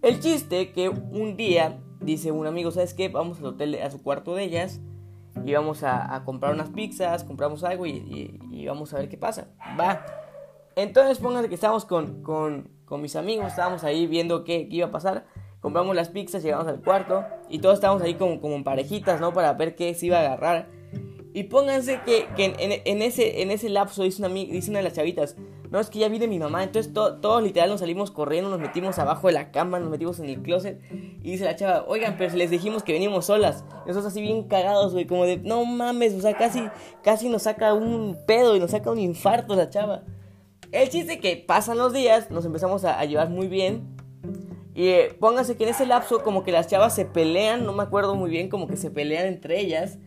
El 0.00 0.20
chiste 0.20 0.72
que 0.72 0.88
un 0.88 1.36
día 1.36 1.80
dice 2.00 2.32
un 2.32 2.46
amigo, 2.46 2.70
¿sabes 2.70 2.94
qué? 2.94 3.08
Vamos 3.08 3.38
al 3.40 3.46
hotel, 3.46 3.78
a 3.82 3.90
su 3.90 4.02
cuarto 4.02 4.34
de 4.34 4.44
ellas. 4.44 4.80
Y 5.44 5.52
vamos 5.52 5.82
a, 5.82 6.22
comprar 6.24 6.54
unas 6.54 6.70
pizzas, 6.70 7.24
compramos 7.24 7.64
algo 7.64 7.86
y, 7.86 8.38
y, 8.50 8.66
vamos 8.66 8.94
a 8.94 8.98
ver 8.98 9.08
qué 9.10 9.18
pasa. 9.18 9.48
Va. 9.78 10.06
Entonces 10.76 11.18
pónganse 11.18 11.48
que 11.48 11.56
estábamos 11.56 11.84
con, 11.84 12.22
con, 12.22 12.70
con 12.84 13.02
mis 13.02 13.16
amigos, 13.16 13.48
estábamos 13.48 13.84
ahí 13.84 14.06
viendo 14.06 14.44
qué, 14.44 14.68
qué 14.68 14.76
iba 14.76 14.86
a 14.86 14.90
pasar 14.90 15.26
compramos 15.64 15.96
las 15.96 16.10
pizzas, 16.10 16.42
llegamos 16.42 16.66
al 16.66 16.82
cuarto 16.82 17.24
y 17.48 17.58
todos 17.58 17.76
estábamos 17.76 18.02
ahí 18.02 18.16
como, 18.16 18.38
como 18.38 18.54
en 18.54 18.64
parejitas, 18.64 19.18
¿no? 19.18 19.32
Para 19.32 19.54
ver 19.54 19.74
qué 19.74 19.94
se 19.94 20.04
iba 20.04 20.18
a 20.18 20.20
agarrar. 20.20 20.68
Y 21.32 21.44
pónganse 21.44 22.00
que, 22.04 22.26
en, 22.36 23.00
ese, 23.00 23.40
en 23.40 23.50
ese 23.50 23.70
lapso 23.70 24.02
dice 24.02 24.20
una, 24.22 24.28
dice 24.28 24.68
una 24.68 24.80
de 24.80 24.82
las 24.82 24.92
chavitas, 24.92 25.36
no, 25.70 25.80
es 25.80 25.88
que 25.88 26.00
ya 26.00 26.08
viene 26.10 26.28
mi 26.28 26.38
mamá, 26.38 26.64
entonces 26.64 26.92
todos 26.92 27.42
literal 27.42 27.70
nos 27.70 27.80
salimos 27.80 28.10
corriendo, 28.10 28.50
nos 28.50 28.60
metimos 28.60 28.98
abajo 28.98 29.28
de 29.28 29.32
la 29.32 29.52
cama, 29.52 29.80
nos 29.80 29.88
metimos 29.88 30.18
en 30.18 30.26
el 30.26 30.42
closet 30.42 30.82
y 30.92 31.30
dice 31.30 31.44
la 31.44 31.56
chava, 31.56 31.86
oigan, 31.88 32.16
pero 32.18 32.36
les 32.36 32.50
dijimos 32.50 32.82
que 32.82 32.92
venimos 32.92 33.24
solas. 33.24 33.64
Nosotros 33.86 34.04
así 34.04 34.20
bien 34.20 34.42
cagados, 34.46 34.92
güey, 34.92 35.06
como 35.06 35.24
de, 35.24 35.38
no 35.38 35.64
mames, 35.64 36.12
o 36.12 36.20
sea, 36.20 36.36
casi, 36.36 36.62
casi 37.02 37.30
nos 37.30 37.44
saca 37.44 37.72
un 37.72 38.18
pedo 38.26 38.54
y 38.54 38.60
nos 38.60 38.72
saca 38.72 38.90
un 38.90 38.98
infarto 38.98 39.56
la 39.56 39.70
chava. 39.70 40.02
El 40.72 40.90
chiste 40.90 41.20
que 41.20 41.38
pasan 41.38 41.78
los 41.78 41.94
días, 41.94 42.30
nos 42.30 42.44
empezamos 42.44 42.84
a 42.84 43.02
llevar 43.06 43.30
muy 43.30 43.48
bien 43.48 43.93
y 44.74 44.88
eh, 44.88 45.16
pónganse 45.20 45.56
que 45.56 45.64
en 45.64 45.70
ese 45.70 45.86
lapso 45.86 46.22
como 46.22 46.42
que 46.42 46.50
las 46.50 46.66
chavas 46.66 46.94
se 46.94 47.04
pelean, 47.04 47.64
no 47.64 47.72
me 47.72 47.84
acuerdo 47.84 48.16
muy 48.16 48.28
bien, 48.28 48.48
como 48.48 48.66
que 48.66 48.76
se 48.76 48.90
pelean 48.90 49.26
entre 49.26 49.60
ellas. 49.60 49.98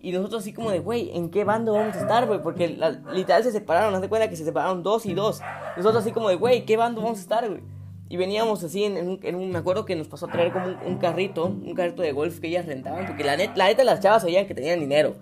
Y 0.00 0.12
nosotros 0.12 0.42
así 0.42 0.52
como 0.52 0.70
de, 0.70 0.78
güey, 0.78 1.10
¿en 1.14 1.30
qué 1.30 1.44
bando 1.44 1.72
vamos 1.72 1.96
a 1.96 2.00
estar, 2.00 2.26
güey? 2.26 2.40
Porque 2.40 2.78
literal 3.12 3.42
se 3.42 3.52
separaron, 3.52 3.94
haz 3.94 4.00
de 4.00 4.08
cuenta 4.08 4.30
que 4.30 4.36
se 4.36 4.44
separaron 4.44 4.82
dos 4.82 5.04
y 5.04 5.14
dos. 5.14 5.40
Nosotros 5.76 6.02
así 6.02 6.12
como 6.12 6.28
de, 6.28 6.36
güey, 6.36 6.64
¿qué 6.64 6.76
bando 6.76 7.02
vamos 7.02 7.18
a 7.18 7.22
estar, 7.22 7.48
güey? 7.48 7.60
Y 8.08 8.16
veníamos 8.16 8.62
así 8.62 8.84
en, 8.84 9.18
un, 9.34 9.50
me 9.50 9.58
acuerdo 9.58 9.84
que 9.84 9.96
nos 9.96 10.06
pasó 10.06 10.26
a 10.26 10.30
traer 10.30 10.52
como 10.52 10.66
un, 10.86 10.96
carrito, 10.98 11.46
un 11.46 11.74
carrito 11.74 12.02
de 12.02 12.12
golf 12.12 12.38
que 12.38 12.46
ellas 12.46 12.64
rentaban. 12.64 13.04
Porque 13.04 13.24
la, 13.24 13.36
net, 13.36 13.50
la 13.56 13.66
neta 13.66 13.82
las 13.82 14.00
chavas 14.00 14.22
sabían 14.22 14.46
que 14.46 14.54
tenían 14.54 14.78
dinero. 14.78 15.16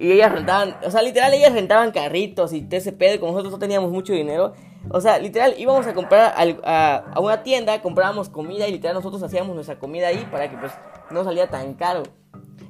Y 0.00 0.12
ellas 0.12 0.30
rentaban, 0.30 0.76
o 0.84 0.90
sea, 0.92 1.02
literal 1.02 1.34
ellas 1.34 1.52
rentaban 1.52 1.90
carritos 1.90 2.52
y 2.52 2.62
TCP, 2.62 3.16
y 3.16 3.18
como 3.18 3.32
nosotros 3.32 3.54
no 3.54 3.58
teníamos 3.58 3.90
mucho 3.90 4.12
dinero, 4.12 4.52
o 4.90 5.00
sea, 5.00 5.18
literal, 5.18 5.54
íbamos 5.58 5.88
a 5.88 5.92
comprar 5.92 6.34
a, 6.36 7.20
una 7.20 7.42
tienda, 7.42 7.82
comprábamos 7.82 8.28
comida 8.28 8.68
y 8.68 8.72
literal 8.72 8.94
nosotros 8.94 9.20
hacíamos 9.24 9.56
nuestra 9.56 9.80
comida 9.80 10.06
ahí 10.06 10.24
para 10.30 10.48
que 10.48 10.56
pues 10.56 10.72
no 11.10 11.24
salía 11.24 11.48
tan 11.48 11.74
caro. 11.74 12.04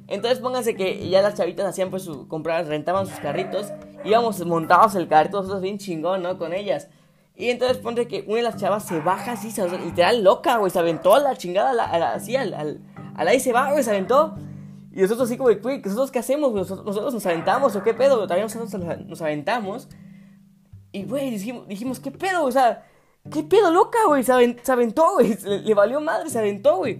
Entonces 0.06 0.38
pónganse 0.38 0.74
que 0.74 1.06
ya 1.10 1.20
las 1.20 1.34
chavitas 1.34 1.66
hacían 1.66 1.90
pues 1.90 2.02
su, 2.02 2.26
comprar, 2.28 2.66
rentaban 2.66 3.06
sus 3.06 3.18
carritos, 3.18 3.72
íbamos 4.04 4.42
montados 4.46 4.94
el 4.94 5.06
carrito, 5.06 5.36
nosotros 5.36 5.60
bien 5.60 5.76
chingón, 5.76 6.22
¿no? 6.22 6.38
Con 6.38 6.54
ellas. 6.54 6.88
Y 7.36 7.50
entonces 7.50 7.76
ponte 7.76 8.08
que 8.08 8.24
una 8.26 8.36
de 8.36 8.42
las 8.42 8.56
chavas 8.56 8.86
se 8.86 9.00
baja 9.00 9.32
así, 9.32 9.52
literal 9.84 10.24
loca, 10.24 10.56
güey, 10.56 10.70
se 10.70 10.78
aventó 10.78 11.14
a 11.14 11.20
la 11.20 11.36
chingada, 11.36 12.14
así 12.14 12.36
al, 12.36 12.54
al, 12.54 12.80
al 13.14 13.28
ahí 13.28 13.38
se 13.38 13.52
va, 13.52 13.70
güey, 13.70 13.84
se 13.84 13.90
aventó. 13.90 14.34
Y 14.98 15.02
nosotros 15.02 15.28
así 15.28 15.38
como, 15.38 15.50
güey, 15.62 15.80
¿nosotros 15.80 16.10
qué 16.10 16.18
hacemos? 16.18 16.52
¿Nosotros, 16.52 17.14
nos 17.14 17.24
aventamos 17.24 17.76
o 17.76 17.84
qué 17.84 17.94
pedo? 17.94 18.26
También 18.26 18.48
nosotros 18.52 19.06
nos 19.06 19.22
aventamos. 19.22 19.88
Y, 20.90 21.04
güey, 21.04 21.30
dijimos, 21.30 21.68
dijimos, 21.68 22.00
¿qué 22.00 22.10
pedo? 22.10 22.44
O 22.44 22.50
sea, 22.50 22.84
¿qué 23.32 23.44
pedo 23.44 23.70
loca, 23.70 23.98
güey? 24.08 24.24
Se, 24.24 24.32
aventó, 24.32 25.12
güey. 25.14 25.38
Le, 25.44 25.72
valió 25.74 26.00
madre, 26.00 26.28
se 26.30 26.40
aventó, 26.40 26.78
güey. 26.78 26.98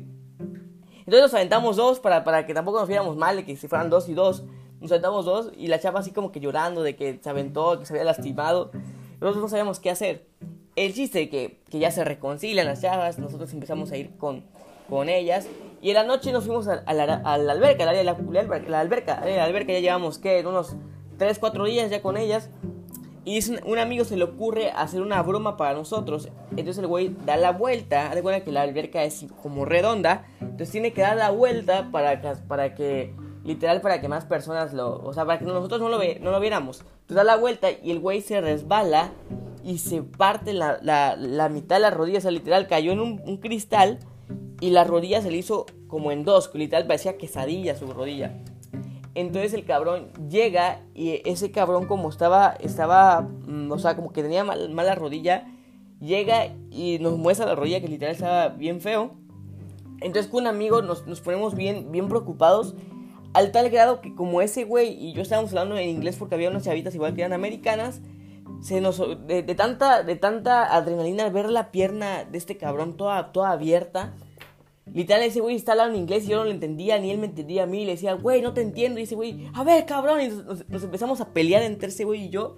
Entonces 0.99 1.23
nos 1.23 1.35
aventamos 1.35 1.75
dos 1.75 1.99
para, 1.99 2.23
para 2.23 2.47
que 2.47 2.55
tampoco 2.55 2.79
nos 2.79 2.87
viéramos 2.87 3.17
mal, 3.17 3.35
de 3.35 3.45
que 3.45 3.57
si 3.57 3.67
fueran 3.67 3.91
dos 3.91 4.09
y 4.09 4.15
dos. 4.15 4.45
Nos 4.81 4.93
aventamos 4.93 5.25
dos 5.25 5.51
y 5.57 5.67
la 5.67 5.81
chapa 5.81 5.99
así 5.99 6.13
como 6.13 6.31
que 6.31 6.39
llorando 6.39 6.85
de 6.85 6.95
que 6.95 7.19
se 7.21 7.29
aventó, 7.29 7.81
que 7.81 7.85
se 7.85 7.95
había 7.95 8.05
lastimado. 8.05 8.71
Nosotros 9.21 9.43
no 9.43 9.49
sabíamos 9.49 9.81
qué 9.81 9.91
hacer. 9.91 10.25
El 10.77 10.95
chiste 10.95 11.29
que, 11.29 11.63
que 11.69 11.81
ya 11.81 11.91
se 11.91 12.05
reconcilian 12.05 12.69
las 12.69 12.81
chavas, 12.81 13.19
nosotros 13.19 13.53
empezamos 13.53 13.91
a 13.91 13.97
ir 13.97 14.17
con, 14.19 14.45
con 14.89 15.09
ellas. 15.09 15.49
Y 15.81 15.91
en 15.91 15.95
la 15.95 16.05
noche 16.05 16.33
nos 16.33 16.45
fuimos 16.45 16.67
a, 16.69 16.83
la, 16.93 17.15
alberca, 17.25 17.85
al 17.85 17.91
área 17.91 18.01
de 18.01 18.05
la, 18.05 18.17
la, 18.69 18.81
alberca. 18.81 19.21
La 19.25 19.45
alberca 19.45 19.73
ya 19.73 19.81
llevamos, 19.81 20.19
¿qué? 20.19 20.45
Unos 20.47 20.75
3, 21.19 21.39
4 21.39 21.65
días 21.65 21.91
ya 21.91 22.03
con 22.03 22.17
ellas. 22.17 22.51
Y 23.25 23.39
un, 23.67 23.79
amigo 23.79 24.05
se 24.05 24.17
le 24.17 24.25
ocurre 24.25 24.71
hacer 24.71 25.03
una 25.03 25.23
broma 25.23 25.57
para 25.57 25.75
nosotros. 25.75 26.31
Entonces 26.51 26.79
el 26.79 26.87
güey 26.87 27.15
da 27.27 27.37
la 27.37 27.53
vuelta. 27.53 28.15
De 28.15 28.23
cuenta 28.23 28.45
que 28.45 28.53
la 28.53 28.63
alberca 28.63 29.05
es 29.05 29.27
como 29.43 29.65
redonda. 29.65 30.25
Entonces 30.41 30.71
tiene 30.71 30.93
que 30.93 31.03
dar 31.03 31.17
la 31.17 31.31
vuelta 31.31 31.91
para 31.93 32.21
para 32.49 32.75
que 32.75 33.15
literal, 33.45 33.81
para 33.81 34.01
que 34.01 34.09
más 34.09 34.25
personas 34.25 34.73
lo. 34.73 35.03
O 35.03 35.13
sea, 35.13 35.25
para 35.27 35.39
que 35.39 35.45
nosotros 35.45 35.81
no 35.81 35.89
lo, 35.89 35.99
ve, 35.99 36.19
no 36.23 36.31
lo 36.31 36.41
viéramos. 36.41 36.81
Entonces 36.81 37.17
da 37.17 37.25
la 37.25 37.37
vuelta 37.37 37.69
y 37.71 37.91
el 37.91 38.01
güey 38.01 38.21
se 38.21 38.41
resbala 38.41 39.11
y 39.65 39.79
se 39.79 40.03
parte 40.03 40.53
la, 40.53 40.79
la, 40.83 41.49
mitad 41.49 41.77
de 41.77 41.81
la 41.81 41.91
rodilla. 41.91 42.19
O 42.19 42.21
sea, 42.21 42.31
literal, 42.31 42.67
cayó 42.67 42.93
en 42.93 43.01
un, 43.01 43.37
cristal 43.39 43.99
y 44.61 44.71
la 44.71 44.85
rodilla 44.85 45.23
se 45.23 45.31
le 45.31 45.39
hizo 45.39 45.67
como 45.87 46.13
en 46.13 46.25
dos. 46.25 46.51
Literal, 46.55 46.87
parecía 46.87 47.17
quesadilla 47.17 47.77
su 47.77 47.87
rodilla. 47.93 48.37
Entonces 49.15 49.53
el 49.55 49.65
cabrón 49.65 50.13
llega 50.29 50.83
y 50.95 51.21
ese 51.29 51.51
cabrón 51.51 51.87
como 51.87 52.09
estaba, 52.09 52.57
estaba, 52.61 53.23
mm, 53.23 53.71
o 53.73 53.79
sea, 53.79 53.97
como 53.97 54.13
que 54.13 54.23
tenía 54.23 54.45
mala 54.45 54.95
rodilla, 54.95 55.47
llega 56.01 56.55
y 56.71 56.99
nos 57.01 57.19
muestra 57.19 57.47
la 57.47 57.55
rodilla 57.55 57.81
que 57.81 57.89
literal 57.89 58.15
estaba 58.15 58.49
bien 58.49 58.81
feo. 58.81 59.13
Entonces 60.01 60.31
con 60.31 60.43
un 60.43 60.49
amigo 60.49 60.83
nos, 60.83 61.03
ponemos 61.21 61.55
bien, 61.55 61.91
bien 61.91 62.09
preocupados. 62.09 62.75
Al 63.35 63.53
tal 63.53 63.69
grado 63.71 64.01
que 64.01 64.15
como 64.15 64.41
ese 64.41 64.65
güey 64.65 64.93
y 64.93 65.13
yo 65.13 65.23
estábamos 65.23 65.51
hablando 65.51 65.77
en 65.77 65.89
inglés 65.89 66.17
porque 66.17 66.35
había 66.35 66.51
unas 66.51 66.65
chavitas 66.65 66.95
igual 66.95 67.15
que 67.15 67.23
eran 67.23 67.33
americanas, 67.33 68.01
se 68.61 68.81
nos, 68.81 69.03
de, 69.27 69.43
tanta, 69.55 70.03
de 70.03 70.17
tanta 70.17 70.75
adrenalina 70.75 71.29
ver 71.29 71.51
la 71.51 71.71
pierna 71.71 72.25
de 72.25 72.39
este 72.39 72.57
cabrón 72.57 72.97
toda, 72.97 73.33
toda 73.33 73.51
abierta, 73.51 74.15
Literal, 74.99 75.23
ese 75.23 75.39
güey 75.39 75.55
está 75.55 75.71
hablando 75.73 75.95
en 75.95 76.01
inglés 76.01 76.25
y 76.25 76.31
yo 76.31 76.39
no 76.39 76.45
lo 76.47 76.51
entendía, 76.51 76.99
ni 76.99 77.13
él 77.13 77.19
me 77.19 77.27
entendía 77.27 77.63
a 77.63 77.67
mí. 77.67 77.85
le 77.85 77.93
decía, 77.93 78.15
güey, 78.15 78.43
no 78.43 78.53
te 78.53 78.63
entiendo. 78.63 78.99
Y 78.99 79.05
ese 79.05 79.15
güey, 79.15 79.49
a 79.55 79.63
ver, 79.63 79.87
cabrón. 79.87 80.21
Y 80.21 80.27
nos, 80.27 80.83
empezamos 80.83 81.21
a 81.21 81.33
pelear 81.33 81.63
entre 81.63 81.91
ese 81.91 82.03
güey 82.03 82.25
y 82.25 82.31
yo. 82.31 82.57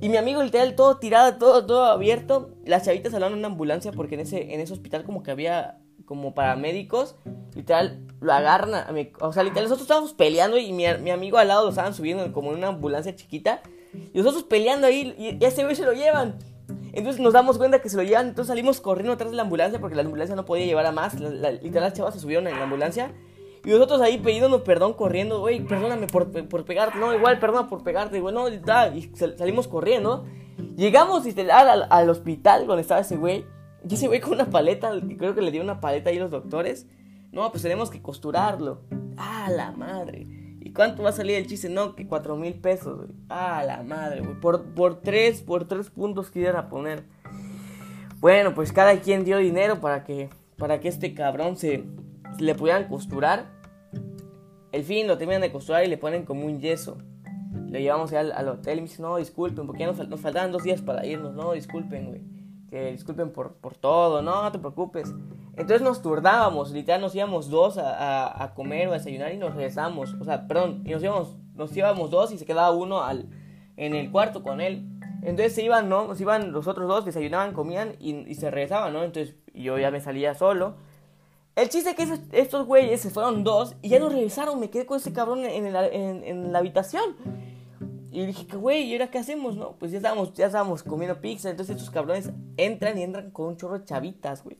Y 0.00 0.08
mi 0.08 0.16
amigo, 0.16 0.44
literal, 0.44 0.76
todo 0.76 0.98
tirado, 0.98 1.38
todo, 1.38 1.66
todo 1.66 1.86
abierto. 1.86 2.54
Las 2.64 2.84
chavitas 2.84 3.12
hablaron 3.14 3.32
en 3.32 3.40
una 3.40 3.48
ambulancia 3.48 3.90
porque 3.90 4.14
en 4.14 4.20
ese, 4.20 4.54
en 4.54 4.60
ese 4.60 4.72
hospital 4.72 5.02
como 5.02 5.24
que 5.24 5.32
había 5.32 5.80
como 6.04 6.36
paramédicos. 6.36 7.16
Literal, 7.56 8.06
lo 8.20 8.32
agarran 8.32 8.74
a 8.74 8.92
mi... 8.92 9.10
O 9.20 9.32
sea, 9.32 9.42
literal, 9.42 9.64
nosotros 9.64 9.82
estábamos 9.82 10.14
peleando 10.14 10.58
y 10.58 10.72
mi, 10.72 10.84
mi 11.00 11.10
amigo 11.10 11.38
al 11.38 11.48
lado 11.48 11.64
lo 11.64 11.70
estaban 11.70 11.94
subiendo 11.94 12.32
como 12.32 12.52
en 12.52 12.58
una 12.58 12.68
ambulancia 12.68 13.16
chiquita. 13.16 13.60
Y 14.14 14.18
nosotros 14.18 14.44
peleando 14.44 14.86
ahí 14.86 15.16
y, 15.18 15.44
ese 15.44 15.64
güey 15.64 15.74
se 15.74 15.84
lo 15.84 15.94
llevan. 15.94 16.38
Entonces 16.92 17.20
nos 17.22 17.32
damos 17.32 17.58
cuenta 17.58 17.80
que 17.80 17.88
se 17.88 17.96
lo 17.96 18.02
llevan, 18.02 18.28
entonces 18.28 18.48
salimos 18.48 18.80
corriendo 18.80 19.14
atrás 19.14 19.30
de 19.30 19.36
la 19.36 19.42
ambulancia 19.42 19.80
porque 19.80 19.96
la 19.96 20.02
ambulancia 20.02 20.36
no 20.36 20.44
podía 20.44 20.66
llevar 20.66 20.86
a 20.86 20.92
más. 20.92 21.18
La, 21.18 21.52
literal, 21.52 21.84
las 21.84 21.94
chavas 21.94 22.14
se 22.14 22.20
subieron 22.20 22.46
en 22.46 22.56
la 22.56 22.64
ambulancia. 22.64 23.12
Y 23.64 23.70
nosotros 23.70 24.00
ahí 24.00 24.18
pidiéndonos 24.18 24.62
perdón, 24.62 24.92
corriendo, 24.92 25.40
güey, 25.40 25.60
perdóname 25.60 26.08
por, 26.08 26.30
por, 26.48 26.64
pegarte, 26.64 26.98
no, 26.98 27.14
igual, 27.14 27.38
perdona 27.38 27.68
por 27.68 27.82
pegarte, 27.84 28.20
güey, 28.20 28.34
y, 28.94 29.16
salimos 29.16 29.68
corriendo. 29.68 30.26
Llegamos 30.76 31.26
y 31.26 31.40
al, 31.40 31.86
al 31.88 32.10
hospital 32.10 32.66
donde 32.66 32.82
estaba 32.82 33.00
ese 33.00 33.16
güey. 33.16 33.44
Y 33.88 33.94
ese 33.94 34.06
güey 34.08 34.20
con 34.20 34.34
una 34.34 34.46
paleta, 34.46 34.90
creo 35.18 35.34
que 35.34 35.42
le 35.42 35.50
dio 35.50 35.62
una 35.62 35.80
paleta 35.80 36.10
ahí 36.10 36.18
los 36.18 36.30
doctores. 36.30 36.86
No, 37.30 37.50
pues 37.50 37.62
tenemos 37.62 37.88
que 37.90 38.02
costurarlo. 38.02 38.82
Ah, 39.16 39.48
la 39.50 39.72
madre. 39.72 40.41
¿Y 40.64 40.72
cuánto 40.72 41.02
va 41.02 41.10
a 41.10 41.12
salir 41.12 41.36
el 41.36 41.46
chiste? 41.46 41.68
No, 41.68 41.96
que 41.96 42.06
cuatro 42.06 42.36
mil 42.36 42.54
pesos, 42.54 42.96
güey. 42.96 43.08
Ah, 43.28 43.64
la 43.66 43.82
madre, 43.82 44.20
güey. 44.20 44.38
Por, 44.38 44.62
por 44.74 45.00
tres, 45.00 45.42
por 45.42 45.66
tres 45.66 45.90
puntos 45.90 46.30
que 46.30 46.40
iban 46.40 46.54
a 46.54 46.68
poner. 46.68 47.04
Bueno, 48.20 48.54
pues 48.54 48.72
cada 48.72 49.00
quien 49.00 49.24
dio 49.24 49.38
dinero 49.38 49.80
para 49.80 50.04
que, 50.04 50.30
para 50.56 50.78
que 50.78 50.86
este 50.86 51.14
cabrón 51.14 51.56
se, 51.56 51.84
le 52.38 52.54
pudieran 52.54 52.86
costurar. 52.86 53.46
El 54.70 54.84
fin 54.84 55.08
lo 55.08 55.18
terminan 55.18 55.42
de 55.42 55.50
costurar 55.50 55.84
y 55.84 55.88
le 55.88 55.98
ponen 55.98 56.24
como 56.24 56.46
un 56.46 56.60
yeso. 56.60 56.98
Le 57.68 57.82
llevamos 57.82 58.12
al, 58.12 58.30
al 58.30 58.48
hotel 58.48 58.78
y 58.78 58.82
me 58.82 58.88
dice, 58.88 59.02
no, 59.02 59.16
disculpen, 59.16 59.66
porque 59.66 59.84
nos, 59.84 60.08
nos 60.08 60.20
faltaban 60.20 60.52
dos 60.52 60.62
días 60.62 60.80
para 60.80 61.04
irnos. 61.04 61.34
No, 61.34 61.52
disculpen, 61.52 62.06
güey. 62.06 62.20
Que 62.70 62.92
disculpen 62.92 63.32
por, 63.32 63.54
por 63.54 63.74
todo. 63.74 64.22
No, 64.22 64.44
no 64.44 64.52
te 64.52 64.60
preocupes. 64.60 65.12
Entonces 65.54 65.82
nos 65.82 66.00
turnábamos, 66.00 66.70
literal 66.70 67.00
nos 67.00 67.14
íbamos 67.14 67.50
dos 67.50 67.76
a, 67.76 68.42
a, 68.42 68.54
comer 68.54 68.88
o 68.88 68.92
a 68.92 68.94
desayunar 68.94 69.32
y 69.32 69.36
nos 69.36 69.54
regresamos. 69.54 70.14
O 70.20 70.24
sea, 70.24 70.48
perdón, 70.48 70.82
y 70.86 70.90
nos 70.90 71.02
íbamos, 71.02 71.36
nos 71.54 71.76
íbamos 71.76 72.10
dos 72.10 72.32
y 72.32 72.38
se 72.38 72.46
quedaba 72.46 72.70
uno 72.70 73.02
al, 73.02 73.28
en 73.76 73.94
el 73.94 74.10
cuarto 74.10 74.42
con 74.42 74.60
él. 74.60 74.88
Entonces 75.22 75.54
se 75.54 75.62
iban, 75.62 75.88
¿no? 75.88 76.06
Nos 76.06 76.20
iban 76.20 76.52
los 76.52 76.66
otros 76.66 76.88
dos, 76.88 77.04
desayunaban, 77.04 77.52
comían 77.52 77.96
y, 78.00 78.34
se 78.34 78.50
regresaban, 78.50 78.92
¿no? 78.92 79.04
Entonces 79.04 79.36
yo 79.54 79.78
ya 79.78 79.90
me 79.90 80.00
salía 80.00 80.34
solo. 80.34 80.74
El 81.54 81.68
chiste 81.68 81.90
es 81.90 81.96
que 81.96 82.18
estos 82.32 82.66
güeyes 82.66 83.02
se 83.02 83.10
fueron 83.10 83.44
dos 83.44 83.76
y 83.82 83.90
ya 83.90 83.98
no 83.98 84.08
regresaron. 84.08 84.58
Me 84.58 84.70
quedé 84.70 84.86
con 84.86 84.96
ese 84.96 85.12
cabrón 85.12 85.44
en, 85.44 85.66
en, 85.66 86.24
en 86.24 86.52
la 86.52 86.58
habitación. 86.60 87.14
Y 88.10 88.26
dije, 88.26 88.56
güey, 88.56 88.84
¿y 88.84 88.92
ahora 88.94 89.10
qué 89.10 89.18
hacemos, 89.18 89.56
no? 89.56 89.72
Pues 89.78 89.90
ya 89.90 89.98
estábamos, 89.98 90.32
ya 90.32 90.46
estábamos 90.46 90.82
comiendo 90.82 91.20
pizza. 91.20 91.50
Entonces 91.50 91.76
estos 91.76 91.90
cabrones 91.90 92.30
entran 92.56 92.98
y 92.98 93.02
entran 93.02 93.30
con 93.30 93.48
un 93.48 93.56
chorro 93.56 93.78
de 93.78 93.84
chavitas, 93.84 94.42
güey. 94.42 94.58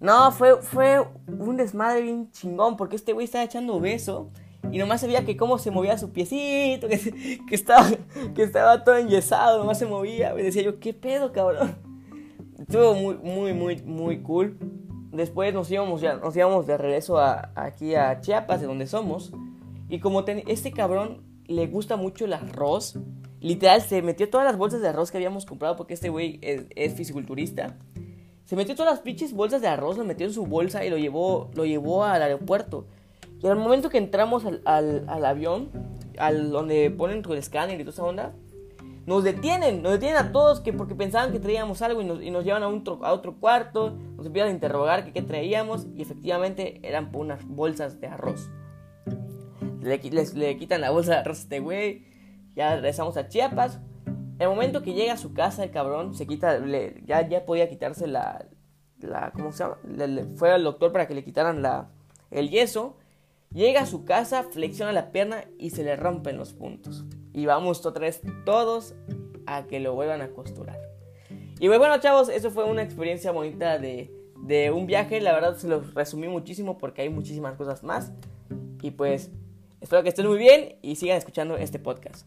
No, 0.00 0.30
fue, 0.30 0.60
fue 0.62 1.00
un 1.26 1.56
desmadre 1.56 2.02
bien 2.02 2.30
chingón, 2.30 2.76
porque 2.76 2.96
este 2.96 3.12
güey 3.12 3.24
estaba 3.24 3.44
echando 3.44 3.80
beso 3.80 4.30
y 4.70 4.78
nomás 4.78 5.00
se 5.00 5.06
veía 5.06 5.24
que 5.24 5.36
cómo 5.36 5.58
se 5.58 5.70
movía 5.70 5.96
su 5.98 6.12
piecito, 6.12 6.88
que, 6.88 7.40
que, 7.48 7.54
estaba, 7.54 7.86
que 8.34 8.42
estaba 8.42 8.84
todo 8.84 8.96
enyesado, 8.96 9.58
nomás 9.58 9.78
se 9.78 9.86
movía. 9.86 10.34
Me 10.34 10.42
decía 10.42 10.62
yo, 10.62 10.78
¿qué 10.80 10.92
pedo, 10.92 11.32
cabrón? 11.32 11.76
Estuvo 12.58 12.94
muy, 12.94 13.16
muy, 13.16 13.52
muy, 13.52 13.82
muy 13.82 14.22
cool. 14.22 14.58
Después 15.12 15.54
nos 15.54 15.70
íbamos, 15.70 16.00
ya, 16.00 16.16
nos 16.16 16.36
íbamos 16.36 16.66
de 16.66 16.76
regreso 16.76 17.18
a, 17.18 17.52
aquí 17.54 17.94
a 17.94 18.20
Chiapas, 18.20 18.60
de 18.60 18.66
donde 18.66 18.86
somos. 18.86 19.32
Y 19.88 20.00
como 20.00 20.24
este 20.26 20.72
cabrón 20.72 21.22
le 21.46 21.66
gusta 21.68 21.96
mucho 21.96 22.24
el 22.24 22.32
arroz, 22.32 22.98
literal 23.40 23.80
se 23.82 24.02
metió 24.02 24.28
todas 24.28 24.46
las 24.46 24.58
bolsas 24.58 24.80
de 24.80 24.88
arroz 24.88 25.10
que 25.10 25.16
habíamos 25.16 25.46
comprado 25.46 25.76
porque 25.76 25.94
este 25.94 26.08
güey 26.08 26.40
es 26.42 26.94
fisiculturista. 26.94 27.76
Se 28.46 28.54
metió 28.54 28.76
todas 28.76 28.92
las 28.92 29.00
pinches 29.00 29.32
bolsas 29.32 29.60
de 29.60 29.66
arroz, 29.66 29.98
lo 29.98 30.04
metió 30.04 30.24
en 30.24 30.32
su 30.32 30.46
bolsa 30.46 30.84
y 30.84 30.90
lo 30.90 30.96
llevó, 30.96 31.50
lo 31.54 31.66
llevó 31.66 32.04
al 32.04 32.22
aeropuerto. 32.22 32.86
Y 33.42 33.46
al 33.48 33.56
momento 33.56 33.90
que 33.90 33.98
entramos 33.98 34.44
al, 34.46 34.62
al, 34.64 35.24
avión, 35.24 35.68
al 36.16 36.50
donde 36.50 36.90
ponen 36.92 37.22
tu 37.22 37.34
escáner 37.34 37.80
y 37.80 37.84
toda 37.84 37.92
esa 37.92 38.04
onda, 38.04 38.32
nos 39.04 39.24
detienen, 39.24 39.82
nos 39.82 39.92
detienen 39.92 40.16
a 40.16 40.32
todos 40.32 40.60
que 40.60 40.72
porque 40.72 40.94
pensaban 40.94 41.32
que 41.32 41.40
traíamos 41.40 41.82
algo 41.82 42.00
y 42.00 42.04
nos, 42.04 42.22
y 42.22 42.30
nos 42.30 42.44
llevan 42.44 42.62
a, 42.62 42.68
un 42.68 42.84
a 43.02 43.12
otro 43.12 43.34
cuarto, 43.34 43.96
nos 44.16 44.26
empiezan 44.26 44.50
a 44.50 44.54
interrogar 44.54 45.04
que 45.04 45.12
qué 45.12 45.22
traíamos 45.22 45.86
y 45.96 46.02
efectivamente 46.02 46.78
eran 46.84 47.10
unas 47.14 47.44
bolsas 47.46 48.00
de 48.00 48.06
arroz. 48.06 48.48
Le, 49.82 49.98
le 50.34 50.56
quitan 50.56 50.80
la 50.80 50.90
bolsa 50.90 51.12
de 51.12 51.18
arroz 51.18 51.38
a 51.38 51.42
este 51.42 51.58
güey, 51.58 52.04
ya 52.54 52.74
regresamos 52.76 53.16
a 53.16 53.28
Chiapas, 53.28 53.80
el 54.38 54.48
momento 54.48 54.82
que 54.82 54.92
llega 54.92 55.14
a 55.14 55.16
su 55.16 55.32
casa 55.32 55.64
el 55.64 55.70
cabrón, 55.70 56.14
se 56.14 56.26
quita, 56.26 56.60
ya, 57.04 57.26
ya 57.26 57.44
podía 57.46 57.68
quitarse 57.68 58.06
la, 58.06 58.46
la 59.00 59.32
¿cómo 59.32 59.52
se 59.52 59.64
llama? 59.64 59.78
fue 60.36 60.50
al 60.50 60.64
doctor 60.64 60.92
para 60.92 61.06
que 61.06 61.14
le 61.14 61.24
quitaran 61.24 61.62
la, 61.62 61.90
el 62.30 62.50
yeso. 62.50 62.96
Llega 63.52 63.82
a 63.82 63.86
su 63.86 64.04
casa, 64.04 64.42
flexiona 64.42 64.92
la 64.92 65.12
pierna 65.12 65.44
y 65.58 65.70
se 65.70 65.84
le 65.84 65.96
rompen 65.96 66.36
los 66.36 66.52
puntos. 66.52 67.04
Y 67.32 67.46
vamos 67.46 67.86
otra 67.86 68.02
vez 68.02 68.20
todos 68.44 68.94
a 69.46 69.66
que 69.66 69.80
lo 69.80 69.94
vuelvan 69.94 70.20
a 70.20 70.28
costurar. 70.30 70.78
Y 71.58 71.68
bueno, 71.68 71.98
chavos, 71.98 72.28
eso 72.28 72.50
fue 72.50 72.64
una 72.64 72.82
experiencia 72.82 73.30
bonita 73.30 73.78
de, 73.78 74.12
de 74.42 74.70
un 74.70 74.86
viaje. 74.86 75.20
La 75.20 75.32
verdad 75.32 75.56
se 75.56 75.68
los 75.68 75.94
resumí 75.94 76.28
muchísimo 76.28 76.76
porque 76.76 77.02
hay 77.02 77.08
muchísimas 77.08 77.56
cosas 77.56 77.82
más. 77.82 78.12
Y 78.82 78.90
pues 78.90 79.30
espero 79.80 80.02
que 80.02 80.10
estén 80.10 80.26
muy 80.26 80.38
bien 80.38 80.76
y 80.82 80.96
sigan 80.96 81.16
escuchando 81.16 81.56
este 81.56 81.78
podcast. 81.78 82.26